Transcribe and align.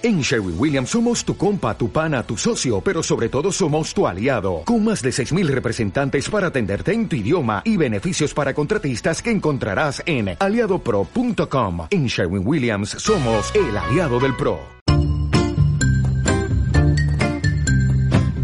En 0.00 0.20
Sherwin 0.20 0.54
Williams 0.56 0.90
somos 0.90 1.24
tu 1.24 1.36
compa, 1.36 1.76
tu 1.76 1.90
pana, 1.90 2.22
tu 2.22 2.36
socio, 2.36 2.80
pero 2.80 3.02
sobre 3.02 3.28
todo 3.28 3.50
somos 3.50 3.92
tu 3.92 4.06
aliado, 4.06 4.62
con 4.64 4.84
más 4.84 5.02
de 5.02 5.10
6.000 5.10 5.48
representantes 5.48 6.30
para 6.30 6.46
atenderte 6.46 6.92
en 6.92 7.08
tu 7.08 7.16
idioma 7.16 7.62
y 7.64 7.76
beneficios 7.76 8.32
para 8.32 8.54
contratistas 8.54 9.20
que 9.20 9.32
encontrarás 9.32 10.00
en 10.06 10.36
aliadopro.com. 10.38 11.88
En 11.90 12.06
Sherwin 12.06 12.46
Williams 12.46 12.90
somos 12.90 13.52
el 13.56 13.76
aliado 13.76 14.20
del 14.20 14.36
PRO. 14.36 14.60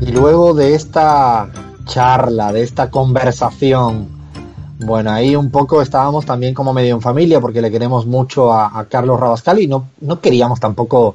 Y 0.01 0.11
luego 0.11 0.55
de 0.55 0.75
esta 0.75 1.49
charla, 1.85 2.53
de 2.53 2.65
esta 2.65 2.91
conversación, 2.91 4.09
bueno, 4.81 5.13
ahí 5.13 5.37
un 5.37 5.53
poco 5.53 5.83
estábamos 5.83 6.27
también 6.27 6.53
como 6.53 6.73
medio 6.73 6.97
en 6.97 7.01
familia 7.01 7.41
porque 7.41 7.63
le 7.63 7.71
queremos 7.71 8.07
mucho 8.07 8.53
a, 8.53 8.87
Carlos 8.91 9.21
Rabascal 9.21 9.61
y 9.61 9.69
no, 9.69 9.87
no 10.01 10.21
queríamos 10.21 10.59
tampoco 10.59 11.15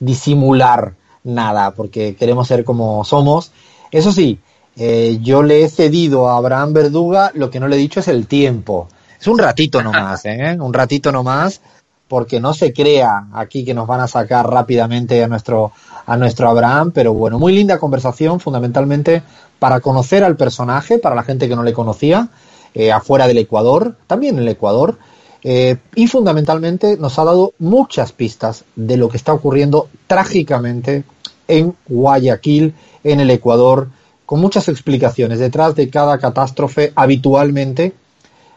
disimular 0.00 0.94
nada, 1.24 1.72
porque 1.72 2.14
queremos 2.16 2.48
ser 2.48 2.64
como 2.64 3.04
somos. 3.04 3.52
Eso 3.90 4.12
sí, 4.12 4.38
eh, 4.76 5.18
yo 5.22 5.42
le 5.42 5.64
he 5.64 5.68
cedido 5.68 6.28
a 6.28 6.36
Abraham 6.36 6.72
Verduga, 6.72 7.30
lo 7.34 7.50
que 7.50 7.60
no 7.60 7.68
le 7.68 7.76
he 7.76 7.78
dicho 7.78 8.00
es 8.00 8.08
el 8.08 8.26
tiempo. 8.26 8.88
Es 9.20 9.26
un 9.26 9.38
ratito 9.38 9.82
nomás, 9.82 10.24
¿eh? 10.24 10.56
Un 10.60 10.74
ratito 10.74 11.12
nomás, 11.12 11.60
porque 12.08 12.40
no 12.40 12.52
se 12.54 12.72
crea 12.72 13.28
aquí 13.32 13.64
que 13.64 13.74
nos 13.74 13.86
van 13.86 14.00
a 14.00 14.08
sacar 14.08 14.48
rápidamente 14.48 15.22
a 15.22 15.28
nuestro, 15.28 15.72
a 16.06 16.16
nuestro 16.16 16.48
Abraham, 16.48 16.92
pero 16.92 17.14
bueno, 17.14 17.38
muy 17.38 17.52
linda 17.52 17.78
conversación, 17.78 18.40
fundamentalmente 18.40 19.22
para 19.58 19.80
conocer 19.80 20.24
al 20.24 20.36
personaje, 20.36 20.98
para 20.98 21.14
la 21.14 21.22
gente 21.22 21.48
que 21.48 21.56
no 21.56 21.62
le 21.62 21.72
conocía, 21.72 22.28
eh, 22.74 22.92
afuera 22.92 23.26
del 23.26 23.38
Ecuador, 23.38 23.96
también 24.06 24.36
en 24.36 24.42
el 24.42 24.48
Ecuador, 24.48 24.98
eh, 25.46 25.76
y 25.94 26.06
fundamentalmente 26.06 26.96
nos 26.96 27.18
ha 27.18 27.24
dado 27.24 27.52
muchas 27.58 28.12
pistas 28.12 28.64
de 28.76 28.96
lo 28.96 29.10
que 29.10 29.18
está 29.18 29.34
ocurriendo 29.34 29.90
trágicamente 30.06 31.04
en 31.46 31.76
Guayaquil, 31.86 32.74
en 33.04 33.20
el 33.20 33.30
Ecuador, 33.30 33.88
con 34.24 34.40
muchas 34.40 34.68
explicaciones. 34.70 35.38
Detrás 35.38 35.74
de 35.74 35.90
cada 35.90 36.16
catástrofe 36.16 36.94
habitualmente 36.96 37.92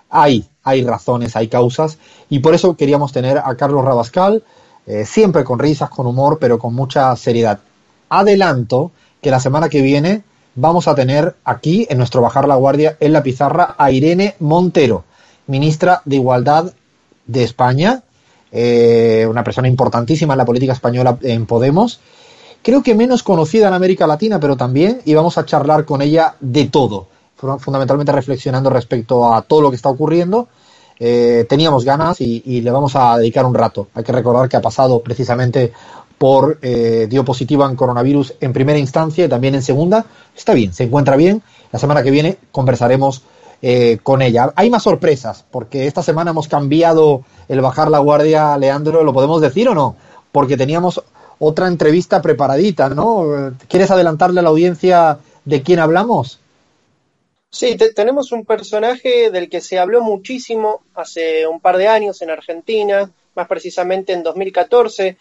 hay, 0.09 0.45
hay 0.63 0.85
razones, 0.85 1.35
hay 1.35 1.49
causas, 1.49 1.97
y 2.29 2.39
por 2.39 2.55
eso 2.55 2.77
queríamos 2.77 3.11
tener 3.11 3.37
a 3.37 3.55
Carlos 3.55 3.83
Rabascal, 3.83 4.45
eh, 4.85 5.03
siempre 5.05 5.43
con 5.43 5.59
risas, 5.59 5.89
con 5.89 6.07
humor, 6.07 6.37
pero 6.39 6.57
con 6.57 6.73
mucha 6.73 7.13
seriedad. 7.17 7.59
Adelanto 8.07 8.91
que 9.21 9.29
la 9.29 9.41
semana 9.41 9.67
que 9.67 9.81
viene 9.81 10.23
vamos 10.55 10.87
a 10.87 10.95
tener 10.95 11.35
aquí, 11.43 11.85
en 11.89 11.97
nuestro 11.97 12.21
Bajar 12.21 12.47
la 12.47 12.55
Guardia, 12.55 12.95
en 13.01 13.11
la 13.11 13.23
pizarra, 13.23 13.75
a 13.77 13.91
Irene 13.91 14.35
Montero 14.39 15.03
ministra 15.47 16.01
de 16.05 16.17
Igualdad 16.17 16.73
de 17.25 17.43
España, 17.43 18.03
eh, 18.51 19.27
una 19.29 19.43
persona 19.43 19.67
importantísima 19.67 20.33
en 20.33 20.37
la 20.37 20.45
política 20.45 20.73
española 20.73 21.17
en 21.21 21.45
Podemos. 21.45 21.99
Creo 22.61 22.83
que 22.83 22.95
menos 22.95 23.23
conocida 23.23 23.67
en 23.67 23.73
América 23.73 24.07
Latina, 24.07 24.39
pero 24.39 24.57
también, 24.57 25.01
y 25.05 25.13
vamos 25.13 25.37
a 25.37 25.45
charlar 25.45 25.85
con 25.85 26.01
ella 26.01 26.35
de 26.39 26.65
todo, 26.65 27.07
fundamentalmente 27.59 28.11
reflexionando 28.11 28.69
respecto 28.69 29.33
a 29.33 29.41
todo 29.41 29.61
lo 29.61 29.69
que 29.69 29.75
está 29.75 29.89
ocurriendo. 29.89 30.47
Eh, 30.99 31.45
teníamos 31.47 31.85
ganas 31.85 32.19
y, 32.21 32.61
le 32.61 32.71
vamos 32.71 32.95
a 32.95 33.17
dedicar 33.17 33.45
un 33.45 33.53
rato. 33.53 33.87
Hay 33.93 34.03
que 34.03 34.11
recordar 34.11 34.49
que 34.49 34.57
ha 34.57 34.61
pasado 34.61 35.01
precisamente 35.01 35.71
por, 36.17 36.57
eh, 36.61 37.05
dio 37.09 37.23
positiva 37.23 37.69
en 37.69 37.75
coronavirus 37.75 38.33
en 38.41 38.51
primera 38.51 38.79
instancia 38.79 39.25
y 39.25 39.29
también 39.29 39.55
en 39.55 39.61
segunda. 39.61 40.05
Está 40.35 40.53
bien, 40.53 40.73
se 40.73 40.83
encuentra 40.83 41.15
bien. 41.15 41.43
La 41.71 41.79
semana 41.79 42.01
que 42.01 42.11
viene 42.11 42.37
conversaremos 42.51 43.21
eh, 43.61 43.97
con 44.03 44.21
ella. 44.21 44.53
Hay 44.55 44.69
más 44.69 44.83
sorpresas, 44.83 45.45
porque 45.49 45.87
esta 45.87 46.03
semana 46.03 46.31
hemos 46.31 46.47
cambiado 46.47 47.23
el 47.47 47.61
bajar 47.61 47.89
la 47.89 47.99
guardia, 47.99 48.57
Leandro, 48.57 49.03
¿lo 49.03 49.13
podemos 49.13 49.41
decir 49.41 49.67
o 49.69 49.75
no? 49.75 49.95
Porque 50.31 50.57
teníamos 50.57 51.01
otra 51.39 51.67
entrevista 51.67 52.21
preparadita, 52.21 52.89
¿no? 52.89 53.53
¿Quieres 53.67 53.91
adelantarle 53.91 54.39
a 54.39 54.43
la 54.43 54.49
audiencia 54.49 55.19
de 55.45 55.63
quién 55.63 55.79
hablamos? 55.79 56.39
Sí, 57.49 57.75
te, 57.77 57.93
tenemos 57.93 58.31
un 58.31 58.45
personaje 58.45 59.31
del 59.31 59.49
que 59.49 59.61
se 59.61 59.79
habló 59.79 60.01
muchísimo 60.01 60.81
hace 60.93 61.47
un 61.47 61.59
par 61.59 61.77
de 61.77 61.87
años 61.87 62.21
en 62.21 62.29
Argentina, 62.29 63.09
más 63.35 63.47
precisamente 63.47 64.13
en 64.13 64.23
2014. 64.23 65.17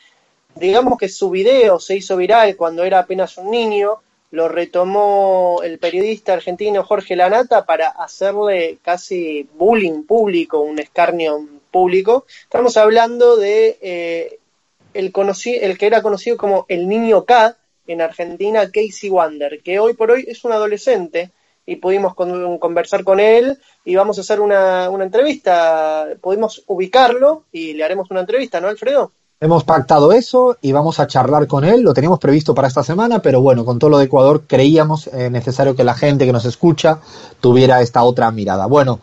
Digamos 0.56 0.98
que 0.98 1.08
su 1.08 1.30
video 1.30 1.78
se 1.78 1.96
hizo 1.96 2.16
viral 2.16 2.56
cuando 2.56 2.82
era 2.84 2.98
apenas 2.98 3.38
un 3.38 3.50
niño 3.50 4.00
lo 4.30 4.48
retomó 4.48 5.60
el 5.62 5.78
periodista 5.78 6.34
argentino 6.34 6.84
Jorge 6.84 7.16
Lanata 7.16 7.64
para 7.64 7.88
hacerle 7.88 8.78
casi 8.82 9.48
bullying 9.54 10.04
público, 10.04 10.60
un 10.60 10.78
escarnio 10.78 11.46
público. 11.70 12.26
Estamos 12.42 12.76
hablando 12.76 13.36
de 13.36 13.78
eh, 13.80 14.38
el, 14.94 15.12
el 15.60 15.78
que 15.78 15.86
era 15.86 16.02
conocido 16.02 16.36
como 16.36 16.66
el 16.68 16.88
niño 16.88 17.24
K 17.24 17.56
en 17.86 18.00
Argentina, 18.02 18.70
Casey 18.70 19.10
Wander, 19.10 19.62
que 19.62 19.78
hoy 19.78 19.94
por 19.94 20.10
hoy 20.10 20.24
es 20.26 20.44
un 20.44 20.52
adolescente 20.52 21.30
y 21.64 21.76
pudimos 21.76 22.14
con, 22.14 22.58
conversar 22.58 23.04
con 23.04 23.20
él 23.20 23.58
y 23.84 23.94
vamos 23.96 24.18
a 24.18 24.20
hacer 24.22 24.40
una, 24.40 24.88
una 24.90 25.04
entrevista. 25.04 26.08
Pudimos 26.20 26.62
ubicarlo 26.66 27.44
y 27.52 27.74
le 27.74 27.84
haremos 27.84 28.10
una 28.10 28.20
entrevista, 28.20 28.60
¿no, 28.60 28.68
Alfredo? 28.68 29.12
Hemos 29.38 29.64
pactado 29.64 30.12
eso 30.12 30.56
y 30.62 30.72
vamos 30.72 30.98
a 30.98 31.06
charlar 31.06 31.46
con 31.46 31.62
él. 31.62 31.82
Lo 31.82 31.92
teníamos 31.92 32.18
previsto 32.18 32.54
para 32.54 32.68
esta 32.68 32.82
semana, 32.82 33.20
pero 33.20 33.42
bueno, 33.42 33.66
con 33.66 33.78
todo 33.78 33.90
lo 33.90 33.98
de 33.98 34.06
Ecuador 34.06 34.44
creíamos 34.46 35.08
eh, 35.08 35.28
necesario 35.28 35.76
que 35.76 35.84
la 35.84 35.92
gente 35.92 36.24
que 36.24 36.32
nos 36.32 36.46
escucha 36.46 37.00
tuviera 37.40 37.82
esta 37.82 38.02
otra 38.02 38.30
mirada. 38.30 38.64
Bueno, 38.64 38.98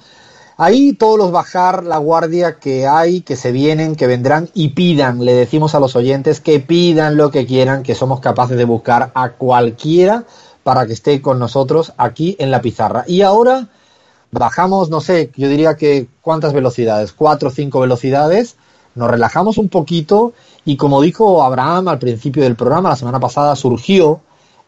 ahí 0.57 0.93
todos 0.93 1.19
los 1.19 1.31
bajar 1.31 1.83
la 1.83 1.99
guardia 1.99 2.55
que 2.55 2.87
hay, 2.87 3.21
que 3.21 3.35
se 3.35 3.51
vienen, 3.51 3.95
que 3.95 4.07
vendrán 4.07 4.49
y 4.55 4.69
pidan. 4.69 5.23
Le 5.23 5.35
decimos 5.35 5.75
a 5.75 5.79
los 5.79 5.95
oyentes 5.95 6.39
que 6.39 6.59
pidan 6.59 7.15
lo 7.15 7.29
que 7.29 7.45
quieran, 7.45 7.83
que 7.83 7.93
somos 7.93 8.19
capaces 8.19 8.57
de 8.57 8.65
buscar 8.65 9.11
a 9.13 9.33
cualquiera 9.33 10.23
para 10.63 10.87
que 10.87 10.93
esté 10.93 11.21
con 11.21 11.37
nosotros 11.37 11.93
aquí 11.97 12.35
en 12.39 12.49
la 12.49 12.59
pizarra. 12.63 13.03
Y 13.05 13.21
ahora 13.21 13.67
bajamos, 14.31 14.89
no 14.89 14.99
sé, 14.99 15.29
yo 15.35 15.47
diría 15.47 15.75
que 15.75 16.07
cuántas 16.21 16.53
velocidades, 16.53 17.13
cuatro 17.13 17.49
o 17.49 17.51
cinco 17.51 17.81
velocidades 17.81 18.55
nos 18.95 19.09
relajamos 19.09 19.57
un 19.57 19.69
poquito 19.69 20.33
y 20.65 20.77
como 20.77 21.01
dijo 21.01 21.43
Abraham 21.43 21.87
al 21.87 21.99
principio 21.99 22.43
del 22.43 22.55
programa, 22.55 22.89
la 22.89 22.95
semana 22.95 23.19
pasada 23.19 23.55
surgió 23.55 24.21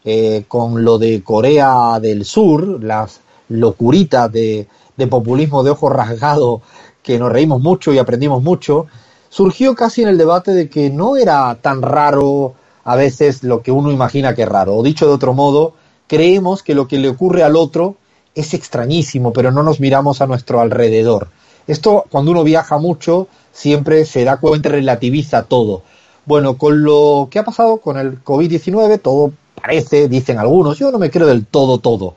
eh, 0.04 0.44
con 0.48 0.84
lo 0.84 0.98
de 0.98 1.22
Corea 1.22 1.98
del 2.00 2.24
Sur, 2.24 2.82
las 2.82 3.20
locuritas 3.48 4.30
de, 4.30 4.66
de 4.96 5.06
populismo 5.06 5.62
de 5.62 5.70
ojo 5.70 5.88
rasgado 5.88 6.62
que 7.02 7.18
nos 7.18 7.30
reímos 7.30 7.60
mucho 7.60 7.92
y 7.92 7.98
aprendimos 7.98 8.42
mucho, 8.42 8.86
surgió 9.28 9.74
casi 9.74 10.02
en 10.02 10.08
el 10.08 10.18
debate 10.18 10.52
de 10.52 10.68
que 10.68 10.90
no 10.90 11.16
era 11.16 11.56
tan 11.60 11.82
raro 11.82 12.54
a 12.84 12.96
veces 12.96 13.42
lo 13.42 13.62
que 13.62 13.72
uno 13.72 13.90
imagina 13.90 14.34
que 14.34 14.42
es 14.42 14.48
raro. 14.48 14.76
O 14.76 14.82
dicho 14.82 15.06
de 15.06 15.12
otro 15.12 15.34
modo, 15.34 15.74
creemos 16.06 16.62
que 16.62 16.74
lo 16.74 16.88
que 16.88 16.98
le 16.98 17.08
ocurre 17.08 17.42
al 17.42 17.56
otro 17.56 17.96
es 18.34 18.54
extrañísimo, 18.54 19.32
pero 19.32 19.50
no 19.50 19.62
nos 19.62 19.80
miramos 19.80 20.20
a 20.20 20.26
nuestro 20.26 20.60
alrededor. 20.60 21.28
Esto, 21.66 22.04
cuando 22.10 22.30
uno 22.30 22.44
viaja 22.44 22.78
mucho, 22.78 23.26
siempre 23.56 24.04
se 24.04 24.24
da 24.24 24.36
cuenta 24.36 24.68
relativiza 24.68 25.44
todo. 25.44 25.82
Bueno, 26.26 26.58
con 26.58 26.82
lo 26.82 27.28
que 27.30 27.38
ha 27.38 27.44
pasado 27.44 27.78
con 27.78 27.96
el 27.96 28.22
COVID-19, 28.22 29.00
todo 29.00 29.32
parece, 29.54 30.08
dicen 30.08 30.38
algunos, 30.38 30.78
yo 30.78 30.92
no 30.92 30.98
me 30.98 31.10
creo 31.10 31.26
del 31.26 31.46
todo, 31.46 31.78
todo. 31.78 32.14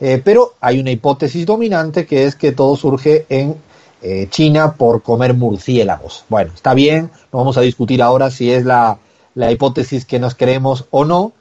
Eh, 0.00 0.20
pero 0.24 0.54
hay 0.60 0.80
una 0.80 0.90
hipótesis 0.90 1.46
dominante 1.46 2.06
que 2.06 2.24
es 2.24 2.34
que 2.34 2.52
todo 2.52 2.74
surge 2.74 3.26
en 3.28 3.54
eh, 4.02 4.26
China 4.30 4.72
por 4.72 5.02
comer 5.02 5.34
murciélagos. 5.34 6.24
Bueno, 6.28 6.52
está 6.54 6.74
bien, 6.74 7.10
no 7.32 7.38
vamos 7.38 7.56
a 7.56 7.60
discutir 7.60 8.02
ahora 8.02 8.30
si 8.30 8.50
es 8.50 8.64
la, 8.64 8.98
la 9.34 9.52
hipótesis 9.52 10.04
que 10.04 10.18
nos 10.18 10.34
creemos 10.34 10.86
o 10.90 11.04
no, 11.04 11.32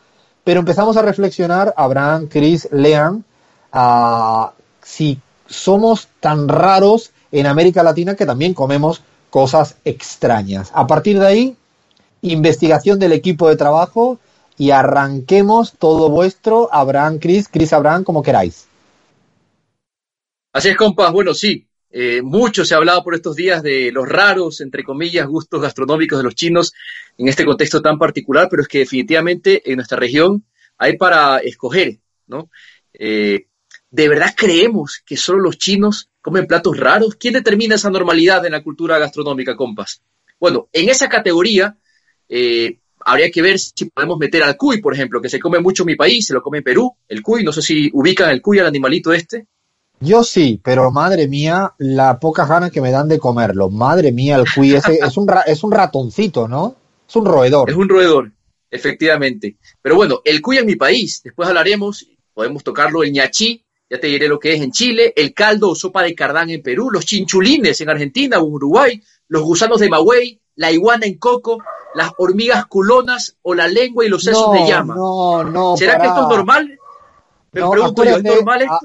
pero 0.44 0.60
empezamos 0.60 0.96
a 0.96 1.02
reflexionar, 1.02 1.74
Abraham, 1.76 2.28
Chris, 2.30 2.68
Lean, 2.72 3.24
a 3.72 4.54
si 4.84 5.20
somos 5.48 6.08
tan 6.20 6.48
raros 6.48 7.12
en 7.32 7.48
América 7.48 7.82
Latina 7.82 8.16
que 8.16 8.26
también 8.26 8.54
comemos 8.54 9.02
cosas 9.30 9.78
extrañas. 9.86 10.72
A 10.74 10.88
partir 10.88 11.20
de 11.20 11.28
ahí, 11.28 11.58
investigación 12.22 13.00
del 13.00 13.14
equipo 13.14 13.50
de 13.50 13.56
trabajo 13.56 14.20
y 14.58 14.72
arranquemos 14.72 15.74
todo 15.74 16.10
vuestro, 16.10 16.70
Abraham, 16.74 17.20
Chris, 17.20 17.48
Chris, 17.48 17.74
Abraham, 17.74 18.04
como 18.04 18.22
queráis. 18.22 18.68
Así 20.52 20.70
es, 20.70 20.76
compas. 20.76 21.12
Bueno, 21.14 21.34
sí, 21.34 21.68
eh, 21.92 22.22
mucho 22.22 22.66
se 22.66 22.74
ha 22.74 22.78
hablado 22.78 23.04
por 23.04 23.16
estos 23.16 23.36
días 23.36 23.64
de 23.64 23.92
los 23.92 24.08
raros, 24.08 24.62
entre 24.62 24.84
comillas, 24.84 25.28
gustos 25.28 25.62
gastronómicos 25.62 26.20
de 26.20 26.24
los 26.24 26.36
chinos 26.36 26.74
en 27.18 27.28
este 27.28 27.46
contexto 27.46 27.82
tan 27.82 27.98
particular, 27.98 28.48
pero 28.50 28.62
es 28.62 28.68
que 28.68 28.80
definitivamente 28.80 29.70
en 29.70 29.78
nuestra 29.78 29.98
región 29.98 30.46
hay 30.78 30.98
para 30.98 31.38
escoger, 31.38 32.00
¿no? 32.28 32.50
Eh, 32.94 33.48
¿De 33.92 34.08
verdad 34.08 34.34
creemos 34.36 35.02
que 35.06 35.18
solo 35.18 35.40
los 35.40 35.58
chinos 35.58 36.09
comen 36.30 36.46
platos 36.46 36.78
raros? 36.78 37.16
¿Quién 37.16 37.34
determina 37.34 37.76
esa 37.76 37.90
normalidad 37.90 38.46
en 38.46 38.52
la 38.52 38.62
cultura 38.62 39.00
gastronómica, 39.00 39.56
compas? 39.56 40.02
Bueno, 40.40 40.68
en 40.72 40.88
esa 40.90 41.10
categoría 41.10 41.76
eh, 42.30 42.78
habría 43.04 43.32
que 43.32 43.42
ver 43.42 43.58
si 43.58 43.86
podemos 43.86 44.20
meter 44.20 44.44
al 44.44 44.56
cuy, 44.56 44.80
por 44.80 44.94
ejemplo, 44.94 45.22
que 45.22 45.30
se 45.30 45.40
come 45.40 45.60
mucho 45.60 45.84
en 45.84 45.88
mi 45.88 45.96
país, 45.96 46.28
se 46.28 46.34
lo 46.36 46.44
come 46.44 46.60
en 46.60 46.64
Perú, 46.64 46.96
el 47.08 47.24
cuy, 47.24 47.44
no 47.44 47.52
sé 47.52 47.64
si 47.64 47.90
ubican 47.94 48.30
el 48.30 48.44
cuy, 48.44 48.60
al 48.60 48.68
animalito 48.68 49.12
este. 49.12 49.48
Yo 50.02 50.24
sí, 50.24 50.62
pero 50.64 50.92
madre 50.92 51.28
mía, 51.28 51.74
la 51.80 52.20
poca 52.20 52.46
ganas 52.46 52.72
que 52.72 52.80
me 52.80 52.92
dan 52.92 53.08
de 53.08 53.18
comerlo. 53.18 53.72
Madre 53.72 54.12
mía, 54.12 54.36
el 54.36 54.46
cuy 54.54 54.76
ese 54.76 55.00
es 55.02 55.18
un, 55.18 55.28
es 55.48 55.64
un 55.64 55.72
ratoncito, 55.72 56.48
¿no? 56.48 56.76
Es 57.08 57.16
un 57.16 57.26
roedor. 57.26 57.72
Es 57.72 57.76
un 57.76 57.90
roedor, 57.90 58.32
efectivamente. 58.70 59.58
Pero 59.82 59.96
bueno, 59.96 60.22
el 60.24 60.42
cuy 60.42 60.60
en 60.60 60.68
mi 60.68 60.76
país, 60.76 61.22
después 61.24 61.50
hablaremos, 61.50 62.06
podemos 62.36 62.64
tocarlo, 62.64 63.02
el 63.04 63.12
ñachí, 63.12 63.66
ya 63.90 64.00
te 64.00 64.08
diré 64.08 64.28
lo 64.28 64.40
que 64.40 64.54
es 64.54 64.62
en 64.62 64.72
Chile, 64.72 65.14
el 65.16 65.34
caldo 65.34 65.72
o 65.72 65.76
sopa 65.76 66.04
de 66.04 66.14
cardán 66.14 66.50
en 66.50 66.62
Perú, 66.62 66.92
los 66.92 67.06
chinchulines 67.06 67.82
en 67.82 67.90
Argentina 67.90 68.40
o 68.40 68.44
Uruguay, 68.44 69.02
los 69.28 69.44
gusanos 69.44 69.80
de 69.80 69.90
Maguey, 69.90 70.40
la 70.56 70.72
iguana 70.72 71.06
en 71.06 71.18
coco, 71.18 71.58
las 71.96 72.12
hormigas 72.18 72.66
culonas 72.68 73.38
o 73.42 73.56
la 73.56 73.68
lengua 73.68 74.06
y 74.06 74.10
los 74.10 74.24
sesos 74.24 74.54
de 74.54 74.68
llama. 74.68 74.96
No, 74.96 75.44
no, 75.44 75.78
¿Será 75.78 76.00
que 76.00 76.08
esto 76.08 76.22
es 76.22 76.28
normal? 76.28 76.80
Me 77.52 77.68
pregunto 77.68 78.04
yo, 78.04 78.18
¿es 78.18 78.24
normal 78.24 78.62
esto? 78.62 78.78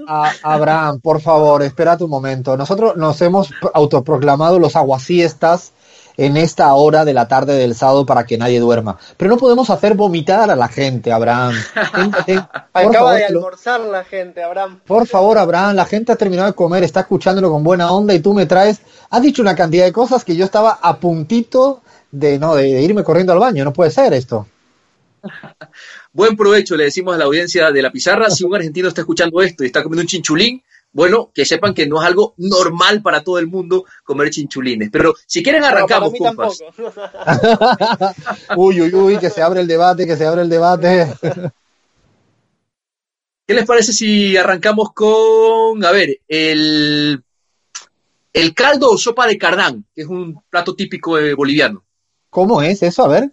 Abraham, 0.43 1.01
por 1.01 1.21
favor, 1.21 1.63
espérate 1.63 2.05
un 2.05 2.11
momento. 2.11 2.57
Nosotros 2.57 2.97
nos 2.97 3.21
hemos 3.21 3.51
autoproclamado 3.75 4.59
los 4.59 4.75
aguasiestas 4.75 5.73
en 6.17 6.37
esta 6.37 6.73
hora 6.75 7.05
de 7.05 7.13
la 7.13 7.29
tarde 7.29 7.55
del 7.55 7.75
sábado 7.75 8.07
para 8.07 8.25
que 8.25 8.39
nadie 8.39 8.61
duerma. 8.61 8.99
Pero 9.17 9.31
no 9.31 9.37
podemos 9.37 9.71
hacer 9.71 9.95
vomitar 9.95 10.51
a 10.51 10.57
la 10.57 10.69
gente, 10.69 11.13
Abraham. 11.13 11.55
Acaba 12.73 13.15
de 13.15 13.25
almorzar 13.27 13.81
la 13.81 14.05
gente, 14.05 14.43
Abraham. 14.43 14.81
Por 14.87 15.07
favor, 15.07 15.39
Abraham, 15.39 15.77
la 15.77 15.85
gente 15.85 16.13
ha 16.13 16.17
terminado 16.17 16.49
de 16.49 16.55
comer, 16.55 16.85
está 16.85 17.01
escuchándolo 17.01 17.51
con 17.51 17.65
buena 17.65 17.91
onda 17.91 18.15
y 18.15 18.21
tú 18.21 18.35
me 18.35 18.47
traes, 18.47 18.81
has 19.11 19.23
dicho 19.23 19.43
una 19.43 19.55
cantidad 19.55 19.85
de 19.85 19.93
cosas 19.93 20.25
que 20.25 20.37
yo 20.37 20.45
estaba 20.45 20.79
a 20.83 20.99
puntito 20.99 21.83
de 22.11 22.39
no 22.39 22.55
de, 22.55 22.81
irme 22.81 23.03
corriendo 23.03 23.33
al 23.33 23.41
baño, 23.41 23.65
no 23.65 23.73
puede 23.73 23.91
ser 23.91 24.13
esto. 24.15 24.47
Buen 26.13 26.37
provecho, 26.37 26.77
le 26.77 26.85
decimos 26.85 27.15
a 27.15 27.19
la 27.19 27.25
audiencia 27.25 27.73
de 27.73 27.83
la 27.83 27.91
pizarra. 27.91 28.31
Si 28.31 28.45
un 28.45 28.55
argentino 28.55 28.87
está 28.87 29.01
escuchando 29.01 29.43
esto 29.43 29.65
y 29.65 29.67
está 29.67 29.83
comiendo 29.83 30.03
un 30.03 30.07
chinchulín, 30.07 30.63
bueno, 30.95 31.31
que 31.35 31.45
sepan 31.45 31.75
que 31.75 31.87
no 31.89 32.01
es 32.01 32.07
algo 32.07 32.35
normal 32.39 33.03
para 33.03 33.23
todo 33.25 33.41
el 33.41 33.49
mundo 33.49 33.85
comer 34.05 34.31
chinchulines. 34.31 34.91
Pero 34.93 35.13
si 35.27 35.43
quieren 35.43 35.65
arrancamos, 35.65 36.13
compas. 36.17 36.61
uy, 38.57 38.81
uy, 38.81 38.95
uy, 38.95 39.19
que 39.19 39.29
se 39.29 39.43
abre 39.43 39.61
el 39.61 39.67
debate, 39.67 40.07
que 40.07 40.17
se 40.17 40.25
abre 40.25 40.43
el 40.43 40.49
debate. 40.49 41.13
¿Qué 43.47 43.55
les 43.55 43.67
parece 43.67 43.93
si 43.93 44.37
arrancamos 44.37 44.93
con, 44.95 45.85
a 45.85 45.91
ver, 45.91 46.21
el, 46.29 47.23
el 48.33 48.55
caldo 48.55 48.93
o 48.93 48.97
sopa 48.97 49.27
de 49.27 49.37
cardán, 49.37 49.85
que 49.93 50.03
es 50.03 50.07
un 50.07 50.41
plato 50.49 50.77
típico 50.77 51.19
boliviano? 51.37 51.85
¿Cómo 52.31 52.63
es 52.63 52.83
eso? 52.85 53.05
A 53.05 53.09
ver. 53.09 53.33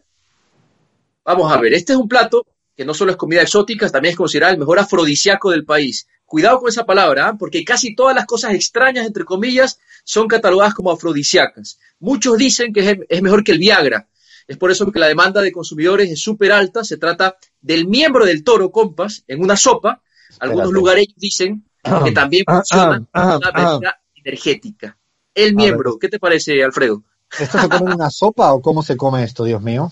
Vamos 1.23 1.49
a 1.51 1.57
ver, 1.61 1.75
este 1.75 1.93
es 1.93 1.99
un 1.99 2.09
plato 2.09 2.43
que 2.75 2.85
no 2.85 2.95
solo 2.95 3.11
es 3.11 3.17
comida 3.17 3.43
exótica, 3.43 3.87
también 3.89 4.13
es 4.13 4.17
considerado 4.17 4.53
el 4.53 4.59
mejor 4.59 4.79
afrodisíaco 4.79 5.51
del 5.51 5.63
país. 5.63 6.07
Cuidado 6.31 6.61
con 6.61 6.69
esa 6.69 6.85
palabra, 6.85 7.27
¿ah? 7.27 7.35
porque 7.37 7.65
casi 7.65 7.93
todas 7.93 8.15
las 8.15 8.25
cosas 8.25 8.53
extrañas, 8.53 9.05
entre 9.05 9.25
comillas, 9.25 9.81
son 10.05 10.29
catalogadas 10.29 10.73
como 10.73 10.89
afrodisíacas. 10.89 11.77
Muchos 11.99 12.37
dicen 12.37 12.71
que 12.71 13.05
es, 13.09 13.21
mejor 13.21 13.43
que 13.43 13.51
el 13.51 13.57
Viagra. 13.57 14.07
Es 14.47 14.55
por 14.55 14.71
eso 14.71 14.89
que 14.89 14.99
la 14.99 15.07
demanda 15.07 15.41
de 15.41 15.51
consumidores 15.51 16.09
es 16.09 16.21
súper 16.21 16.53
alta. 16.53 16.85
Se 16.85 16.95
trata 16.95 17.35
del 17.59 17.85
miembro 17.85 18.25
del 18.25 18.45
toro, 18.45 18.71
compas, 18.71 19.25
en 19.27 19.41
una 19.43 19.57
sopa. 19.57 20.03
Algunos 20.39 20.71
lugares 20.71 21.07
dicen 21.17 21.65
que 22.05 22.13
también 22.13 22.45
ah, 22.47 22.55
funciona 22.55 23.05
ah, 23.11 23.37
como 23.37 23.37
una 23.37 23.51
bebida 23.51 24.01
energética. 24.15 24.97
El 25.35 25.53
miembro, 25.53 25.99
¿qué 25.99 26.07
te 26.07 26.17
parece, 26.17 26.63
Alfredo? 26.63 27.03
¿Esto 27.37 27.59
se 27.59 27.67
come 27.67 27.91
en 27.91 27.95
una 27.95 28.09
sopa 28.09 28.53
o 28.53 28.61
cómo 28.61 28.83
se 28.83 28.95
come 28.95 29.21
esto, 29.25 29.43
Dios 29.43 29.61
mío? 29.61 29.91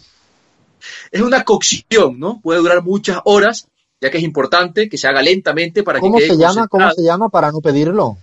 Es 1.11 1.19
una 1.19 1.43
cocción, 1.43 2.17
¿no? 2.17 2.39
Puede 2.39 2.61
durar 2.61 2.81
muchas 2.81 3.19
horas, 3.25 3.67
ya 4.01 4.09
que 4.09 4.17
es 4.17 4.23
importante 4.23 4.87
que 4.89 4.97
se 4.97 5.07
haga 5.07 5.21
lentamente 5.21 5.83
para 5.83 5.99
¿Cómo 5.99 6.17
que 6.17 6.27
se 6.27 6.37
llama? 6.37 6.67
¿Cómo 6.67 6.91
se 6.91 7.03
llama 7.03 7.29
para 7.29 7.51
no 7.51 7.59
pedirlo? 7.61 8.17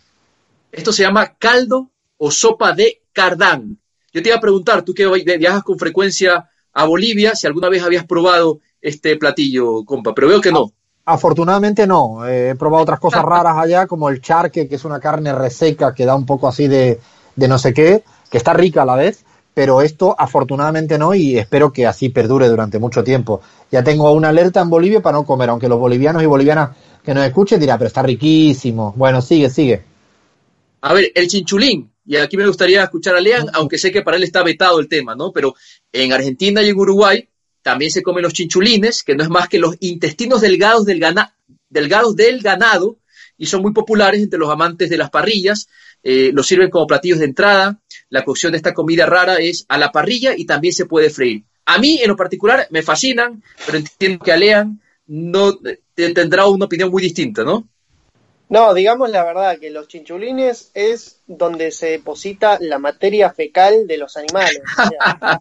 Esto 0.72 0.92
se 0.92 1.02
llama 1.02 1.34
caldo 1.38 1.90
o 2.18 2.30
sopa 2.30 2.72
de 2.72 3.02
cardán. 3.12 3.78
Yo 4.12 4.22
te 4.22 4.30
iba 4.30 4.38
a 4.38 4.40
preguntar, 4.40 4.82
tú 4.82 4.94
que 4.94 5.06
viajas 5.38 5.62
con 5.62 5.78
frecuencia 5.78 6.48
a 6.72 6.84
Bolivia, 6.84 7.34
si 7.34 7.46
alguna 7.46 7.68
vez 7.68 7.82
habías 7.82 8.06
probado 8.06 8.60
este 8.80 9.16
platillo, 9.16 9.84
compa, 9.84 10.14
pero 10.14 10.28
veo 10.28 10.40
que 10.40 10.52
no. 10.52 10.72
Afortunadamente 11.04 11.86
no. 11.86 12.26
he 12.26 12.54
probado 12.54 12.82
otras 12.82 13.00
cosas 13.00 13.22
raras 13.22 13.56
allá, 13.58 13.86
como 13.86 14.08
el 14.08 14.20
charque, 14.20 14.68
que 14.68 14.74
es 14.74 14.84
una 14.84 15.00
carne 15.00 15.32
reseca 15.32 15.94
que 15.94 16.06
da 16.06 16.14
un 16.14 16.26
poco 16.26 16.48
así 16.48 16.66
de, 16.66 17.00
de 17.36 17.48
no 17.48 17.58
sé 17.58 17.72
qué 17.72 18.02
que 18.30 18.38
está 18.38 18.52
rica 18.52 18.82
a 18.82 18.86
la 18.86 18.96
vez, 18.96 19.24
pero 19.56 19.80
esto 19.80 20.14
afortunadamente 20.18 20.98
no 20.98 21.14
y 21.14 21.38
espero 21.38 21.72
que 21.72 21.86
así 21.86 22.10
perdure 22.10 22.46
durante 22.46 22.78
mucho 22.78 23.02
tiempo. 23.02 23.40
Ya 23.72 23.82
tengo 23.82 24.12
una 24.12 24.28
alerta 24.28 24.60
en 24.60 24.68
Bolivia 24.68 25.00
para 25.00 25.16
no 25.16 25.24
comer, 25.24 25.48
aunque 25.48 25.66
los 25.66 25.78
bolivianos 25.78 26.22
y 26.22 26.26
bolivianas 26.26 26.76
que 27.02 27.14
nos 27.14 27.24
escuchen 27.24 27.58
dirán, 27.58 27.78
pero 27.78 27.88
está 27.88 28.02
riquísimo. 28.02 28.92
Bueno, 28.98 29.22
sigue, 29.22 29.48
sigue. 29.48 29.82
A 30.82 30.92
ver, 30.92 31.10
el 31.14 31.26
chinchulín, 31.26 31.90
y 32.04 32.16
aquí 32.16 32.36
me 32.36 32.46
gustaría 32.46 32.82
escuchar 32.82 33.16
a 33.16 33.20
Lean, 33.22 33.46
aunque 33.54 33.78
sé 33.78 33.90
que 33.90 34.02
para 34.02 34.18
él 34.18 34.24
está 34.24 34.42
vetado 34.42 34.78
el 34.78 34.90
tema, 34.90 35.14
¿no? 35.14 35.32
Pero 35.32 35.54
en 35.90 36.12
Argentina 36.12 36.62
y 36.62 36.68
en 36.68 36.76
Uruguay 36.76 37.26
también 37.62 37.90
se 37.90 38.02
comen 38.02 38.24
los 38.24 38.34
chinchulines, 38.34 39.02
que 39.02 39.14
no 39.14 39.22
es 39.22 39.30
más 39.30 39.48
que 39.48 39.58
los 39.58 39.74
intestinos 39.80 40.42
delgados 40.42 40.84
del, 40.84 41.02
delgados 41.70 42.14
del 42.14 42.42
ganado, 42.42 42.98
y 43.38 43.46
son 43.46 43.62
muy 43.62 43.72
populares 43.72 44.20
entre 44.20 44.38
los 44.38 44.50
amantes 44.50 44.90
de 44.90 44.98
las 44.98 45.08
parrillas. 45.08 45.66
Eh, 46.08 46.30
los 46.32 46.46
sirven 46.46 46.70
como 46.70 46.86
platillos 46.86 47.18
de 47.18 47.24
entrada. 47.24 47.80
La 48.10 48.22
cocción 48.22 48.52
de 48.52 48.58
esta 48.58 48.72
comida 48.72 49.06
rara 49.06 49.38
es 49.38 49.66
a 49.68 49.76
la 49.76 49.90
parrilla 49.90 50.34
y 50.36 50.46
también 50.46 50.72
se 50.72 50.86
puede 50.86 51.10
freír. 51.10 51.42
A 51.64 51.78
mí, 51.78 51.98
en 52.00 52.06
lo 52.06 52.16
particular, 52.16 52.68
me 52.70 52.84
fascinan, 52.84 53.42
pero 53.66 53.78
entiendo 53.78 54.24
que 54.24 54.30
a 54.30 54.36
Lean 54.36 54.80
no 55.08 55.58
tendrá 55.96 56.46
una 56.46 56.66
opinión 56.66 56.92
muy 56.92 57.02
distinta, 57.02 57.42
¿no? 57.42 57.66
No, 58.48 58.72
digamos 58.72 59.10
la 59.10 59.24
verdad, 59.24 59.58
que 59.58 59.70
los 59.70 59.88
chinchulines 59.88 60.70
es 60.74 61.22
donde 61.26 61.72
se 61.72 61.86
deposita 61.86 62.58
la 62.60 62.78
materia 62.78 63.32
fecal 63.32 63.88
de 63.88 63.98
los 63.98 64.16
animales. 64.16 64.62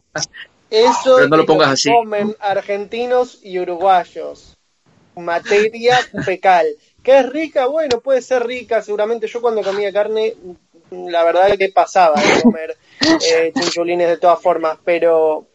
eso 0.72 1.18
pero 1.18 1.30
no 1.30 1.38
lo 1.38 1.46
pongas 1.46 1.74
así. 1.74 1.92
comen 1.92 2.36
argentinos 2.40 3.40
y 3.44 3.60
uruguayos. 3.60 4.58
Materia 5.16 6.00
fecal. 6.24 6.66
¿Que 7.06 7.20
es 7.20 7.30
rica? 7.30 7.68
Bueno, 7.68 8.02
puede 8.02 8.24
ser 8.24 8.46
rica, 8.48 8.82
seguramente. 8.82 9.28
Yo 9.28 9.40
cuando 9.40 9.62
comía 9.62 9.94
carne, 9.94 10.34
la 10.90 11.24
verdad 11.24 11.50
es 11.50 11.58
que 11.60 11.70
pasaba 11.70 12.20
de 12.20 12.42
comer 12.42 12.76
eh, 13.02 13.54
chinchulines 13.54 14.10
de 14.10 14.18
todas 14.18 14.42
formas, 14.42 14.80
pero... 14.84 15.46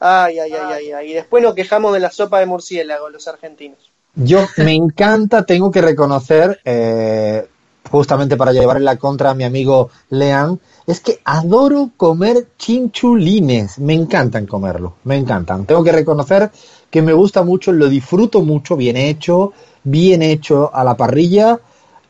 Ay, 0.00 0.40
ay, 0.40 0.52
ay, 0.52 0.72
ay, 0.72 0.92
ay. 0.92 1.10
Y 1.10 1.14
después 1.14 1.44
nos 1.44 1.54
quejamos 1.54 1.92
de 1.92 2.00
la 2.00 2.10
sopa 2.10 2.40
de 2.40 2.46
murciélago, 2.46 3.08
los 3.08 3.28
argentinos. 3.28 3.78
Yo 4.16 4.48
me 4.56 4.74
encanta, 4.74 5.46
tengo 5.46 5.70
que 5.70 5.80
reconocer, 5.80 6.58
eh, 6.64 7.46
justamente 7.88 8.36
para 8.36 8.52
llevarle 8.52 8.84
la 8.84 8.96
contra 8.96 9.30
a 9.30 9.34
mi 9.34 9.44
amigo 9.44 9.90
Lean, 10.08 10.58
es 10.88 11.00
que 11.00 11.20
adoro 11.24 11.90
comer 11.96 12.48
chinchulines. 12.58 13.78
Me 13.78 13.94
encantan 13.94 14.46
comerlo, 14.46 14.96
me 15.04 15.16
encantan. 15.16 15.66
Tengo 15.66 15.84
que 15.84 15.92
reconocer 15.92 16.50
que 16.90 17.02
me 17.02 17.12
gusta 17.12 17.44
mucho, 17.44 17.70
lo 17.70 17.88
disfruto 17.88 18.40
mucho, 18.42 18.76
bien 18.76 18.96
hecho, 18.96 19.52
bien 19.82 20.22
hecho 20.22 20.74
a 20.74 20.84
la 20.84 20.96
parrilla. 20.96 21.58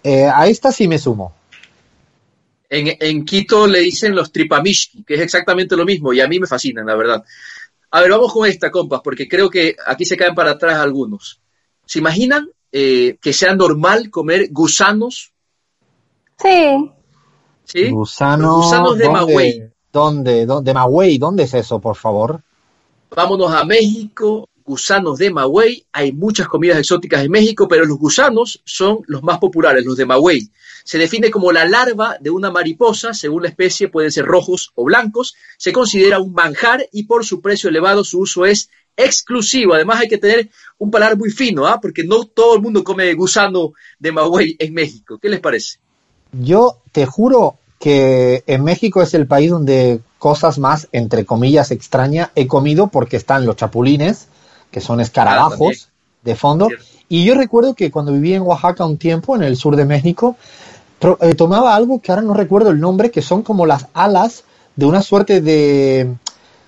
Eh, 0.02 0.24
a 0.24 0.46
esta 0.46 0.72
sí 0.72 0.88
me 0.88 0.98
sumo. 0.98 1.34
En, 2.68 3.24
Quito 3.24 3.66
le 3.66 3.80
dicen 3.80 4.14
los 4.14 4.30
tripamishki, 4.30 5.02
que 5.02 5.14
es 5.14 5.20
exactamente 5.20 5.76
lo 5.76 5.84
mismo, 5.84 6.12
y 6.12 6.20
a 6.20 6.28
mí 6.28 6.38
me 6.38 6.46
fascinan, 6.46 6.86
la 6.86 6.94
verdad. 6.94 7.24
A 7.90 8.00
ver, 8.00 8.10
vamos 8.10 8.32
con 8.32 8.48
esta, 8.48 8.70
compas, 8.70 9.00
porque 9.02 9.28
creo 9.28 9.50
que 9.50 9.74
aquí 9.84 10.04
se 10.04 10.16
caen 10.16 10.36
para 10.36 10.52
atrás 10.52 10.76
algunos. 10.76 11.40
¿Se 11.84 11.98
imaginan 11.98 12.48
eh, 12.70 13.18
que 13.20 13.32
sea 13.32 13.56
normal 13.56 14.10
comer 14.10 14.48
gusanos? 14.52 15.32
Sí. 16.38 16.90
¿Sí? 17.64 17.90
Gusanos, 17.90 18.96
de 18.96 19.08
Magüey. 19.08 19.64
¿Dónde? 19.92 20.46
¿De 20.46 20.74
Magüey? 20.74 21.18
¿Dónde 21.18 21.42
es 21.42 21.54
eso, 21.54 21.80
por 21.80 21.96
favor? 21.96 22.40
Vámonos 23.10 23.52
a 23.52 23.64
México, 23.64 24.48
gusanos 24.70 25.18
de 25.18 25.30
Maguey. 25.30 25.84
Hay 25.92 26.12
muchas 26.12 26.46
comidas 26.46 26.78
exóticas 26.78 27.24
en 27.24 27.30
México, 27.32 27.66
pero 27.66 27.84
los 27.84 27.98
gusanos 27.98 28.62
son 28.64 29.00
los 29.08 29.20
más 29.24 29.38
populares, 29.38 29.84
los 29.84 29.96
de 29.96 30.06
Maguey. 30.06 30.48
Se 30.84 30.96
define 30.96 31.28
como 31.28 31.50
la 31.50 31.64
larva 31.64 32.16
de 32.20 32.30
una 32.30 32.52
mariposa, 32.52 33.12
según 33.12 33.42
la 33.42 33.48
especie 33.48 33.88
pueden 33.88 34.12
ser 34.12 34.26
rojos 34.26 34.70
o 34.76 34.84
blancos. 34.84 35.34
Se 35.58 35.72
considera 35.72 36.20
un 36.20 36.32
manjar 36.32 36.86
y 36.92 37.02
por 37.02 37.26
su 37.26 37.40
precio 37.40 37.68
elevado 37.68 38.04
su 38.04 38.20
uso 38.20 38.46
es 38.46 38.70
exclusivo. 38.96 39.74
Además 39.74 40.00
hay 40.00 40.08
que 40.08 40.18
tener 40.18 40.48
un 40.78 40.92
paladar 40.92 41.18
muy 41.18 41.30
fino, 41.30 41.66
¿ah? 41.66 41.80
porque 41.82 42.04
no 42.04 42.24
todo 42.24 42.54
el 42.54 42.62
mundo 42.62 42.84
come 42.84 43.12
gusano 43.14 43.72
de 43.98 44.12
Maguey 44.12 44.56
en 44.60 44.72
México. 44.72 45.18
¿Qué 45.20 45.28
les 45.28 45.40
parece? 45.40 45.78
Yo 46.32 46.78
te 46.92 47.06
juro 47.06 47.56
que 47.80 48.44
en 48.46 48.62
México 48.62 49.02
es 49.02 49.14
el 49.14 49.26
país 49.26 49.50
donde 49.50 50.00
cosas 50.20 50.58
más, 50.58 50.86
entre 50.92 51.24
comillas, 51.24 51.72
extrañas 51.72 52.30
he 52.36 52.46
comido 52.46 52.88
porque 52.88 53.16
están 53.16 53.46
los 53.46 53.56
chapulines, 53.56 54.28
que 54.70 54.80
son 54.80 55.00
escarabajos 55.00 55.88
de 56.22 56.36
fondo. 56.36 56.68
Y 57.08 57.24
yo 57.24 57.34
recuerdo 57.34 57.74
que 57.74 57.90
cuando 57.90 58.12
viví 58.12 58.34
en 58.34 58.42
Oaxaca 58.42 58.84
un 58.84 58.96
tiempo, 58.96 59.34
en 59.34 59.42
el 59.42 59.56
sur 59.56 59.76
de 59.76 59.84
México, 59.84 60.36
eh, 61.20 61.34
tomaba 61.34 61.74
algo 61.74 62.00
que 62.00 62.12
ahora 62.12 62.22
no 62.22 62.34
recuerdo 62.34 62.70
el 62.70 62.80
nombre, 62.80 63.10
que 63.10 63.22
son 63.22 63.42
como 63.42 63.66
las 63.66 63.86
alas 63.94 64.44
de 64.76 64.86
una 64.86 65.02
suerte 65.02 65.40
de 65.40 66.14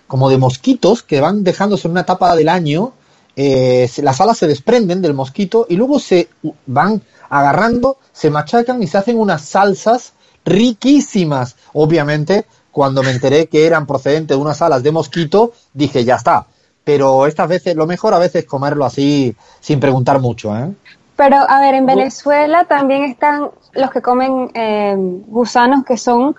como 0.06 0.28
de 0.28 0.36
mosquitos 0.36 1.02
que 1.02 1.20
van 1.20 1.42
dejándose 1.42 1.88
en 1.88 1.92
una 1.92 2.02
etapa 2.02 2.36
del 2.36 2.48
año, 2.48 2.92
eh, 3.34 3.90
las 3.98 4.20
alas 4.20 4.36
se 4.36 4.46
desprenden 4.46 5.00
del 5.00 5.14
mosquito 5.14 5.64
y 5.68 5.76
luego 5.76 5.98
se 5.98 6.28
van 6.66 7.00
agarrando, 7.30 7.96
se 8.12 8.28
machacan 8.28 8.82
y 8.82 8.86
se 8.86 8.98
hacen 8.98 9.18
unas 9.18 9.42
salsas 9.42 10.12
riquísimas, 10.44 11.56
obviamente 11.72 12.44
cuando 12.72 13.02
me 13.02 13.10
enteré 13.10 13.46
que 13.46 13.66
eran 13.66 13.86
procedentes 13.86 14.36
de 14.36 14.42
unas 14.42 14.60
alas 14.60 14.82
de 14.82 14.90
mosquito, 14.90 15.52
dije, 15.72 16.04
ya 16.04 16.16
está. 16.16 16.46
Pero 16.84 17.26
estas 17.26 17.48
veces, 17.48 17.76
lo 17.76 17.86
mejor 17.86 18.14
a 18.14 18.18
veces 18.18 18.44
comerlo 18.44 18.84
así 18.84 19.34
sin 19.60 19.78
preguntar 19.80 20.20
mucho, 20.20 20.56
¿eh? 20.56 20.72
Pero, 21.16 21.36
a 21.36 21.60
ver, 21.60 21.74
en 21.74 21.86
Venezuela 21.86 22.64
también 22.64 23.04
están 23.04 23.50
los 23.74 23.90
que 23.90 24.02
comen 24.02 24.50
eh, 24.54 24.94
gusanos 25.26 25.84
que 25.84 25.96
son 25.96 26.34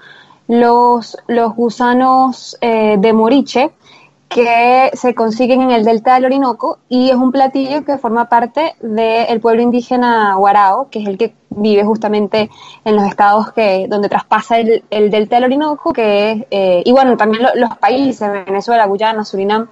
los, 0.48 1.18
los 1.28 1.56
gusanos 1.56 2.58
eh, 2.60 2.98
de 3.00 3.14
moriche, 3.14 3.72
que 4.28 4.90
se 4.94 5.14
consiguen 5.14 5.62
en 5.62 5.72
el 5.72 5.86
delta 5.86 6.16
del 6.16 6.26
Orinoco 6.26 6.80
y 6.90 7.10
es 7.12 7.16
un 7.16 7.32
platillo 7.32 7.86
que 7.86 7.98
forma 7.98 8.30
parte 8.30 8.76
del 8.82 9.40
pueblo 9.40 9.62
indígena 9.62 10.34
Guarao, 10.36 10.90
que 10.90 11.04
es 11.04 11.08
el 11.08 11.18
que 11.18 11.36
vive 11.50 11.84
justamente 11.84 12.50
en 12.84 12.96
los 12.96 13.06
estados 13.06 13.52
que 13.52 13.86
donde 13.88 14.10
traspasa 14.10 14.58
el, 14.58 14.84
el 14.90 15.12
delta 15.12 15.36
del 15.36 15.46
Orinoco, 15.46 15.94
que 15.94 16.32
es, 16.32 16.46
eh, 16.50 16.82
y 16.84 16.92
bueno, 16.92 17.16
también 17.16 17.46
los 17.56 17.78
países, 17.78 18.30
Venezuela, 18.46 18.88
Guyana, 18.88 19.24
Surinam, 19.24 19.70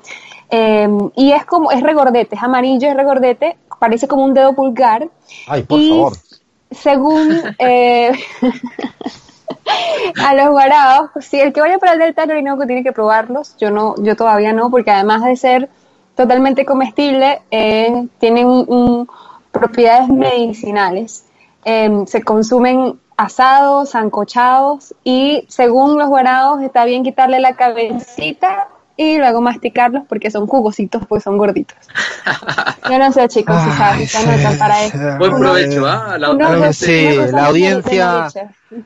eh, 0.51 0.87
y 1.15 1.31
es 1.31 1.45
como, 1.45 1.71
es 1.71 1.81
regordete, 1.81 2.35
es 2.35 2.43
amarillo, 2.43 2.89
es 2.89 2.95
regordete, 2.95 3.57
parece 3.79 4.07
como 4.07 4.25
un 4.25 4.33
dedo 4.33 4.53
pulgar. 4.53 5.09
Ay, 5.47 5.63
por 5.63 5.79
y 5.79 5.89
favor. 5.89 6.13
Según 6.69 7.41
eh, 7.59 8.11
a 10.23 10.33
los 10.35 10.49
guaraos, 10.49 11.09
si 11.21 11.39
el 11.39 11.53
que 11.53 11.61
vaya 11.61 11.79
para 11.79 11.93
el 11.93 11.99
Delta 11.99 12.23
del 12.23 12.31
Orinoco 12.31 12.67
tiene 12.67 12.83
que 12.83 12.91
probarlos, 12.91 13.55
yo 13.57 13.71
no, 13.71 13.95
yo 13.97 14.15
todavía 14.15 14.53
no, 14.53 14.69
porque 14.69 14.91
además 14.91 15.23
de 15.23 15.35
ser 15.37 15.69
totalmente 16.15 16.65
comestible, 16.65 17.41
eh, 17.49 18.07
tienen 18.19 19.07
propiedades 19.51 20.09
medicinales. 20.09 21.25
Eh, 21.63 22.03
se 22.07 22.23
consumen 22.23 22.99
asados, 23.17 23.91
sancochados 23.91 24.95
y 25.03 25.45
según 25.47 25.97
los 25.97 26.09
guaraos 26.09 26.61
está 26.61 26.85
bien 26.85 27.03
quitarle 27.03 27.39
la 27.39 27.55
cabecita 27.55 28.67
y 28.97 29.17
luego 29.17 29.41
masticarlos 29.41 30.03
porque 30.07 30.29
son 30.31 30.47
jugositos, 30.47 31.03
pues 31.07 31.23
son 31.23 31.37
gorditos. 31.37 31.77
Yo 32.89 32.99
no 32.99 33.11
sé, 33.11 33.27
chicos, 33.27 33.55
si 33.63 33.71
saben, 33.71 34.07
se 34.07 34.17
anotan 34.17 34.57
para 34.57 34.83
eso. 34.83 34.97
Buen 35.17 35.31
provecho, 35.39 35.87
¿ah? 35.87 36.17
La- 36.17 36.29
sí, 36.73 37.09
la 37.31 37.45
audiencia- 37.47 38.27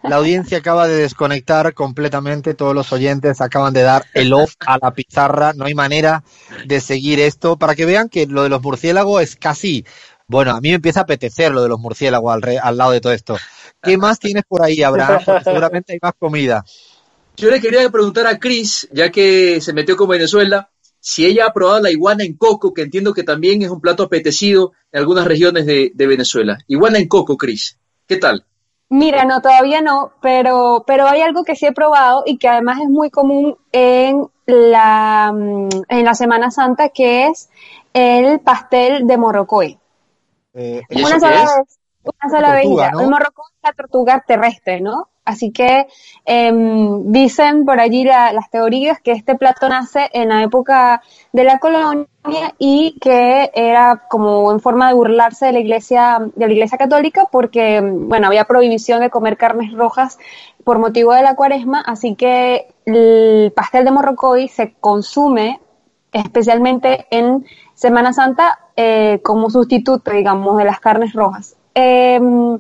La 0.03 0.15
audiencia 0.15 0.57
acaba 0.57 0.88
de 0.88 0.95
desconectar 0.95 1.74
completamente, 1.74 2.53
todos 2.55 2.74
los 2.74 2.91
oyentes 2.91 3.39
acaban 3.41 3.71
de 3.74 3.83
dar 3.83 4.05
el 4.13 4.33
off 4.33 4.53
a 4.65 4.77
la 4.81 4.91
pizarra, 4.91 5.53
no 5.55 5.65
hay 5.65 5.75
manera 5.75 6.24
de 6.65 6.79
seguir 6.81 7.19
esto, 7.19 7.57
para 7.57 7.75
que 7.75 7.85
vean 7.85 8.09
que 8.09 8.25
lo 8.25 8.41
de 8.43 8.50
los 8.50 8.62
murciélagos 8.63 9.21
es 9.21 9.35
casi, 9.35 9.85
bueno, 10.27 10.51
a 10.51 10.62
mí 10.62 10.69
me 10.69 10.75
empieza 10.75 11.01
a 11.01 11.03
apetecer 11.03 11.51
lo 11.51 11.62
de 11.62 11.69
los 11.69 11.79
murciélagos 11.79 12.33
al, 12.33 12.41
re- 12.41 12.57
al 12.57 12.77
lado 12.77 12.91
de 12.91 13.01
todo 13.01 13.13
esto. 13.13 13.38
¿Qué 13.83 13.95
más 13.97 14.17
tienes 14.19 14.43
por 14.47 14.63
ahí, 14.63 14.81
Abraham? 14.81 15.19
Porque 15.24 15.43
seguramente 15.43 15.93
hay 15.93 16.00
más 16.01 16.13
comida. 16.17 16.63
Yo 17.37 17.49
le 17.49 17.59
quería 17.59 17.89
preguntar 17.89 18.27
a 18.27 18.39
Cris, 18.39 18.87
ya 18.91 19.11
que 19.11 19.59
se 19.61 19.73
metió 19.73 19.97
con 19.97 20.07
Venezuela, 20.07 20.69
si 20.99 21.25
ella 21.25 21.47
ha 21.47 21.53
probado 21.53 21.81
la 21.81 21.91
iguana 21.91 22.23
en 22.23 22.35
coco, 22.37 22.73
que 22.73 22.81
entiendo 22.83 23.13
que 23.13 23.23
también 23.23 23.61
es 23.61 23.69
un 23.69 23.81
plato 23.81 24.03
apetecido 24.03 24.71
en 24.91 24.99
algunas 25.01 25.25
regiones 25.27 25.65
de, 25.65 25.91
de 25.93 26.07
Venezuela. 26.07 26.57
Iguana 26.67 26.97
en 26.99 27.07
coco, 27.07 27.37
Cris. 27.37 27.77
¿Qué 28.07 28.17
tal? 28.17 28.45
Mira, 28.89 29.25
no, 29.25 29.41
todavía 29.41 29.81
no, 29.81 30.13
pero, 30.21 30.83
pero 30.87 31.07
hay 31.07 31.21
algo 31.21 31.43
que 31.43 31.55
sí 31.55 31.65
he 31.65 31.73
probado 31.73 32.23
y 32.25 32.37
que 32.37 32.47
además 32.47 32.79
es 32.81 32.89
muy 32.89 33.09
común 33.09 33.57
en 33.71 34.27
la, 34.45 35.31
mm, 35.33 35.69
en 35.89 36.05
la 36.05 36.13
Semana 36.13 36.51
Santa, 36.51 36.89
que 36.89 37.27
es 37.27 37.49
el 37.93 38.39
pastel 38.39 39.07
de 39.07 39.17
morrocoy. 39.17 39.79
Eh, 40.53 40.81
¿Y 40.89 41.01
eso 41.01 41.07
Una 41.07 41.19
sola 41.19 41.43
es? 41.43 41.43
vez, 41.43 41.79
una 42.03 42.29
sola 42.35 42.53
vez 42.53 42.63
tortuga. 42.63 42.91
¿no? 42.91 43.01
El 43.01 43.09
morrocoy 43.09 43.45
es 43.55 43.59
la 43.63 43.73
tortuga 43.73 44.23
terrestre, 44.25 44.81
¿no? 44.81 45.09
Así 45.25 45.51
que 45.51 45.88
em, 46.25 47.12
dicen 47.12 47.65
por 47.65 47.79
allí 47.79 48.03
la- 48.03 48.32
las 48.32 48.50
teorías 48.50 49.00
que 49.01 49.12
este 49.12 49.36
plato 49.36 49.67
nace 49.67 50.10
en 50.13 50.29
la 50.29 50.44
época 50.44 51.01
de 51.34 51.44
la 51.44 51.58
colonia 51.60 52.05
y 52.60 52.98
que 53.01 53.51
era 53.53 54.03
como 54.10 54.51
en 54.51 54.60
forma 54.60 54.88
de 54.88 54.94
burlarse 54.96 55.48
de 55.48 55.51
la 55.53 55.60
iglesia, 55.60 56.20
de 56.36 56.48
la 56.48 56.53
iglesia 56.53 56.77
católica 56.77 57.27
porque, 57.32 57.82
bueno, 57.84 58.27
había 58.27 58.46
prohibición 58.46 59.01
de 59.01 59.10
comer 59.10 59.36
carnes 59.38 59.74
rojas 59.74 60.17
por 60.63 60.79
motivo 60.79 61.13
de 61.13 61.22
la 61.22 61.36
cuaresma, 61.36 61.82
así 61.82 62.15
que 62.15 62.67
el 62.86 63.51
pastel 63.55 63.86
de 63.86 63.91
morrocoy 63.91 64.48
se 64.48 64.74
consume 64.79 65.60
especialmente 66.12 67.08
en 67.12 67.46
Semana 67.74 68.13
Santa 68.13 68.60
eh, 68.75 69.20
como 69.24 69.50
sustituto, 69.50 70.12
digamos, 70.12 70.58
de 70.58 70.65
las 70.65 70.79
carnes 70.79 71.13
rojas. 71.13 71.55
Em, 71.74 72.58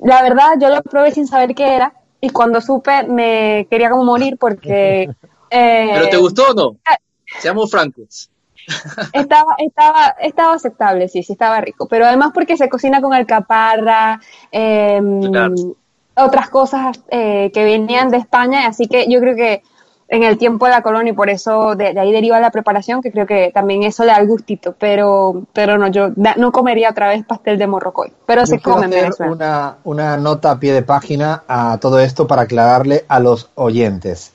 la 0.00 0.22
verdad, 0.22 0.54
yo 0.60 0.68
lo 0.68 0.82
probé 0.82 1.12
sin 1.12 1.26
saber 1.26 1.54
qué 1.54 1.74
era 1.74 1.92
y 2.20 2.30
cuando 2.30 2.60
supe 2.60 3.04
me 3.04 3.66
quería 3.70 3.90
como 3.90 4.04
morir 4.04 4.36
porque... 4.38 5.08
eh, 5.50 5.90
¿Pero 5.92 6.08
te 6.08 6.16
gustó 6.16 6.50
o 6.50 6.54
no? 6.54 6.76
Seamos 7.40 7.70
francos. 7.70 8.30
Estaba, 9.12 9.56
estaba, 9.58 10.14
estaba 10.20 10.54
aceptable, 10.54 11.08
sí, 11.08 11.22
sí 11.22 11.34
estaba 11.34 11.60
rico, 11.60 11.86
pero 11.86 12.06
además 12.06 12.30
porque 12.32 12.56
se 12.56 12.70
cocina 12.70 13.02
con 13.02 13.12
alcaparra, 13.12 14.18
em, 14.50 15.20
Claro. 15.20 15.54
otras 16.16 16.48
cosas 16.48 16.98
eh, 17.10 17.50
que 17.52 17.62
venían 17.62 18.08
de 18.08 18.16
España, 18.16 18.66
así 18.66 18.86
que 18.88 19.06
yo 19.06 19.20
creo 19.20 19.36
que 19.36 19.62
en 20.08 20.22
el 20.22 20.36
tiempo 20.38 20.66
de 20.66 20.72
la 20.72 20.82
colonia 20.82 21.12
y 21.12 21.16
por 21.16 21.30
eso 21.30 21.74
de, 21.74 21.94
de 21.94 22.00
ahí 22.00 22.12
deriva 22.12 22.38
la 22.40 22.50
preparación, 22.50 23.00
que 23.02 23.10
creo 23.10 23.26
que 23.26 23.50
también 23.54 23.82
eso 23.84 24.04
le 24.04 24.12
da 24.12 24.18
el 24.18 24.28
gustito, 24.28 24.74
pero, 24.78 25.42
pero 25.52 25.78
no, 25.78 25.88
yo 25.88 26.10
da- 26.14 26.34
no 26.36 26.52
comería 26.52 26.90
otra 26.90 27.08
vez 27.08 27.24
pastel 27.24 27.58
de 27.58 27.66
morrocoy, 27.66 28.12
pero 28.26 28.42
Yo 28.42 28.46
se 28.46 28.60
come 28.60 28.84
en 28.86 29.06
hacer 29.06 29.30
una, 29.30 29.76
una 29.84 30.16
nota 30.16 30.50
a 30.52 30.60
pie 30.60 30.72
de 30.74 30.82
página 30.82 31.42
a 31.48 31.78
todo 31.80 31.98
esto 32.00 32.26
para 32.26 32.42
aclararle 32.42 33.04
a 33.08 33.18
los 33.18 33.48
oyentes. 33.54 34.32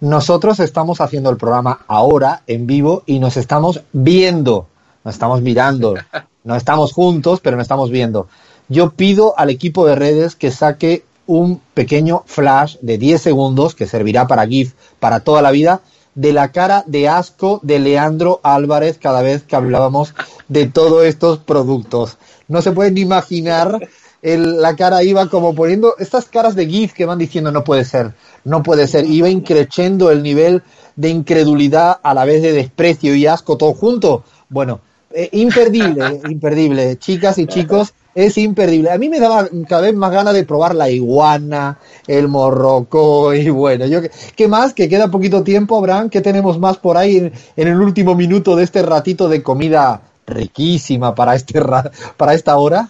Nosotros 0.00 0.60
estamos 0.60 1.00
haciendo 1.00 1.30
el 1.30 1.38
programa 1.38 1.80
ahora 1.88 2.42
en 2.46 2.66
vivo 2.66 3.02
y 3.06 3.18
nos 3.18 3.36
estamos 3.38 3.80
viendo, 3.92 4.66
nos 5.04 5.14
estamos 5.14 5.40
mirando, 5.40 5.94
no 6.44 6.54
estamos 6.54 6.92
juntos, 6.92 7.40
pero 7.40 7.56
nos 7.56 7.64
estamos 7.64 7.90
viendo. 7.90 8.28
Yo 8.68 8.90
pido 8.90 9.38
al 9.38 9.48
equipo 9.48 9.86
de 9.86 9.94
redes 9.94 10.36
que 10.36 10.50
saque 10.50 11.04
un 11.26 11.60
pequeño 11.74 12.22
flash 12.26 12.76
de 12.80 12.98
10 12.98 13.20
segundos 13.20 13.74
que 13.74 13.86
servirá 13.86 14.26
para 14.26 14.46
GIF 14.46 14.74
para 15.00 15.20
toda 15.20 15.42
la 15.42 15.50
vida 15.50 15.80
de 16.14 16.32
la 16.32 16.50
cara 16.52 16.82
de 16.86 17.08
asco 17.08 17.60
de 17.62 17.78
Leandro 17.78 18.40
Álvarez 18.42 18.98
cada 18.98 19.22
vez 19.22 19.42
que 19.42 19.56
hablábamos 19.56 20.14
de 20.48 20.66
todos 20.66 21.04
estos 21.04 21.38
productos. 21.38 22.16
No 22.48 22.62
se 22.62 22.72
pueden 22.72 22.96
imaginar 22.96 23.78
el- 24.22 24.60
la 24.62 24.74
cara 24.76 25.02
iba 25.02 25.28
como 25.28 25.54
poniendo 25.54 25.94
estas 25.98 26.24
caras 26.26 26.54
de 26.54 26.66
GIF 26.66 26.94
que 26.94 27.04
van 27.04 27.18
diciendo 27.18 27.52
no 27.52 27.64
puede 27.64 27.84
ser, 27.84 28.14
no 28.44 28.62
puede 28.62 28.86
ser. 28.86 29.04
Iba 29.04 29.28
increciendo 29.28 30.10
el 30.10 30.22
nivel 30.22 30.62
de 30.96 31.10
incredulidad 31.10 31.98
a 32.02 32.14
la 32.14 32.24
vez 32.24 32.42
de 32.42 32.52
desprecio 32.52 33.14
y 33.14 33.26
asco 33.26 33.56
todo 33.58 33.74
junto. 33.74 34.24
Bueno, 34.48 34.80
eh, 35.10 35.28
imperdible, 35.32 36.20
imperdible. 36.30 36.96
Chicas 36.98 37.36
y 37.38 37.46
chicos, 37.46 37.92
es 38.16 38.38
imperdible. 38.38 38.90
A 38.90 38.96
mí 38.98 39.10
me 39.10 39.20
daba 39.20 39.46
cada 39.68 39.82
vez 39.82 39.94
más 39.94 40.10
ganas 40.10 40.32
de 40.32 40.44
probar 40.44 40.74
la 40.74 40.90
iguana, 40.90 41.78
el 42.06 42.28
morroco 42.28 43.34
y 43.34 43.50
bueno, 43.50 43.86
yo 43.86 44.00
qué- 44.34 44.48
más, 44.48 44.72
que 44.72 44.88
queda 44.88 45.10
poquito 45.10 45.44
tiempo, 45.44 45.76
Abraham, 45.76 46.08
¿qué 46.08 46.22
tenemos 46.22 46.58
más 46.58 46.78
por 46.78 46.96
ahí 46.96 47.18
en, 47.18 47.32
en 47.56 47.68
el 47.68 47.78
último 47.80 48.14
minuto 48.14 48.56
de 48.56 48.64
este 48.64 48.80
ratito 48.82 49.28
de 49.28 49.42
comida 49.42 50.00
riquísima 50.26 51.14
para 51.14 51.34
este 51.34 51.60
ra- 51.60 51.90
para 52.16 52.32
esta 52.32 52.56
hora? 52.56 52.88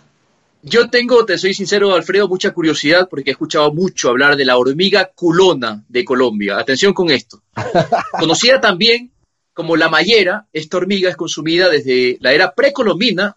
Yo 0.62 0.88
tengo, 0.90 1.24
te 1.26 1.38
soy 1.38 1.54
sincero, 1.54 1.92
Alfredo, 1.92 2.28
mucha 2.28 2.52
curiosidad 2.52 3.08
porque 3.10 3.30
he 3.30 3.32
escuchado 3.32 3.72
mucho 3.72 4.08
hablar 4.10 4.36
de 4.36 4.44
la 4.44 4.56
hormiga 4.56 5.10
culona 5.14 5.84
de 5.88 6.04
Colombia. 6.04 6.56
Atención 6.58 6.92
con 6.94 7.10
esto. 7.10 7.42
Conocida 8.18 8.60
también 8.60 9.10
como 9.52 9.74
la 9.74 9.88
mayera, 9.88 10.46
esta 10.52 10.76
hormiga 10.76 11.08
es 11.10 11.16
consumida 11.16 11.68
desde 11.68 12.16
la 12.20 12.32
era 12.32 12.54
precolombina 12.54 13.36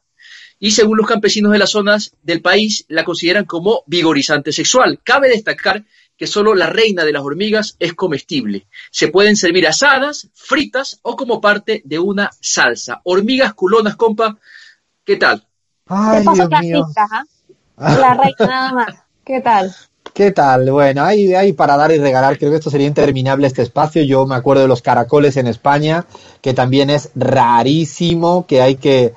y 0.59 0.71
según 0.71 0.97
los 0.97 1.07
campesinos 1.07 1.51
de 1.51 1.57
las 1.57 1.71
zonas 1.71 2.15
del 2.21 2.41
país 2.41 2.85
la 2.89 3.05
consideran 3.05 3.45
como 3.45 3.83
vigorizante 3.87 4.51
sexual. 4.51 4.99
Cabe 5.03 5.29
destacar 5.29 5.85
que 6.17 6.27
solo 6.27 6.53
la 6.53 6.67
reina 6.67 7.05
de 7.05 7.13
las 7.13 7.23
hormigas 7.23 7.77
es 7.79 7.93
comestible. 7.93 8.67
Se 8.91 9.07
pueden 9.07 9.37
servir 9.37 9.65
asadas, 9.65 10.27
fritas 10.33 10.99
o 11.01 11.15
como 11.15 11.39
parte 11.39 11.81
de 11.85 11.97
una 11.97 12.29
salsa. 12.41 12.99
Hormigas 13.05 13.53
culonas, 13.53 13.95
compa, 13.95 14.37
¿qué 15.05 15.15
tal? 15.15 15.47
Ay, 15.87 16.19
Te 16.19 16.25
paso 16.25 16.47
Dios 16.47 16.61
mío. 16.61 16.85
clasitas, 16.93 17.09
¿ah? 17.11 17.23
La 17.77 18.13
reina 18.15 18.35
nada 18.45 18.73
más. 18.73 18.95
¿Qué 19.23 19.39
tal? 19.39 19.73
¿Qué 20.13 20.31
tal? 20.31 20.69
Bueno, 20.71 21.03
hay, 21.03 21.33
hay 21.33 21.53
para 21.53 21.77
dar 21.77 21.91
y 21.91 21.97
regalar. 21.97 22.37
Creo 22.37 22.51
que 22.51 22.57
esto 22.57 22.69
sería 22.69 22.87
interminable 22.87 23.47
este 23.47 23.61
espacio. 23.61 24.03
Yo 24.03 24.25
me 24.25 24.35
acuerdo 24.35 24.63
de 24.63 24.67
los 24.67 24.81
caracoles 24.81 25.37
en 25.37 25.47
España, 25.47 26.05
que 26.41 26.53
también 26.53 26.89
es 26.89 27.11
rarísimo, 27.15 28.45
que 28.45 28.61
hay 28.61 28.75
que, 28.75 29.13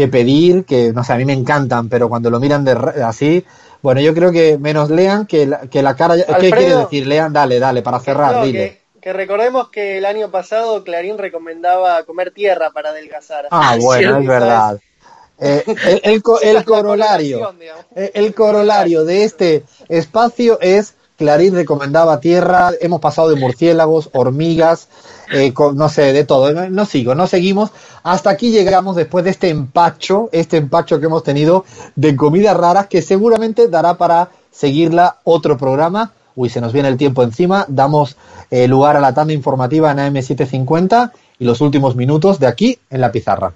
que 0.00 0.08
pedir, 0.08 0.64
que 0.64 0.94
no 0.94 1.04
sé, 1.04 1.12
a 1.12 1.16
mí 1.16 1.26
me 1.26 1.34
encantan, 1.34 1.90
pero 1.90 2.08
cuando 2.08 2.30
lo 2.30 2.40
miran 2.40 2.64
de 2.64 2.72
así, 3.04 3.44
bueno, 3.82 4.00
yo 4.00 4.14
creo 4.14 4.32
que 4.32 4.56
menos 4.56 4.88
lean 4.88 5.26
que 5.26 5.44
la, 5.46 5.60
que 5.68 5.82
la 5.82 5.94
cara. 5.94 6.14
¿Qué 6.14 6.22
Alfredo. 6.22 6.56
quieres 6.56 6.78
decir? 6.78 7.06
Lean, 7.06 7.34
dale, 7.34 7.58
dale, 7.58 7.82
para 7.82 8.00
cerrar, 8.00 8.36
No, 8.36 8.44
dile. 8.46 8.80
que, 8.94 9.00
que 9.02 9.12
recordemos 9.12 9.68
que 9.68 9.98
el 9.98 10.06
año 10.06 10.30
pasado 10.30 10.84
Clarín 10.84 11.18
recomendaba 11.18 12.02
comer 12.04 12.30
tierra 12.30 12.70
para 12.70 12.90
adelgazar. 12.90 13.48
Ah, 13.50 13.76
bueno, 13.80 14.18
es 14.20 14.26
verdad. 14.26 14.80
Eh, 15.38 15.64
el, 16.02 16.22
el 16.42 16.64
corolario. 16.64 17.54
El 17.94 18.34
corolario 18.34 19.04
de 19.04 19.24
este 19.24 19.64
espacio 19.90 20.58
es 20.62 20.94
Clarín 21.20 21.54
recomendaba 21.54 22.18
tierra, 22.18 22.70
hemos 22.80 22.98
pasado 22.98 23.28
de 23.28 23.36
murciélagos, 23.38 24.08
hormigas, 24.14 24.88
eh, 25.30 25.52
no 25.74 25.90
sé, 25.90 26.14
de 26.14 26.24
todo. 26.24 26.50
No 26.70 26.86
sigo, 26.86 27.14
no 27.14 27.26
seguimos. 27.26 27.72
Hasta 28.02 28.30
aquí 28.30 28.50
llegamos 28.50 28.96
después 28.96 29.22
de 29.26 29.30
este 29.30 29.50
empacho, 29.50 30.30
este 30.32 30.56
empacho 30.56 30.98
que 30.98 31.04
hemos 31.04 31.22
tenido 31.22 31.66
de 31.94 32.16
comidas 32.16 32.56
raras 32.56 32.86
que 32.86 33.02
seguramente 33.02 33.68
dará 33.68 33.98
para 33.98 34.30
seguirla 34.50 35.18
otro 35.24 35.58
programa. 35.58 36.14
Uy, 36.36 36.48
se 36.48 36.62
nos 36.62 36.72
viene 36.72 36.88
el 36.88 36.96
tiempo 36.96 37.22
encima. 37.22 37.66
Damos 37.68 38.16
eh, 38.50 38.66
lugar 38.66 38.96
a 38.96 39.00
la 39.00 39.12
tanda 39.12 39.34
informativa 39.34 39.90
en 39.90 39.98
AM750 39.98 41.12
y 41.38 41.44
los 41.44 41.60
últimos 41.60 41.96
minutos 41.96 42.38
de 42.38 42.46
aquí 42.46 42.78
en 42.88 43.02
la 43.02 43.12
pizarra. 43.12 43.52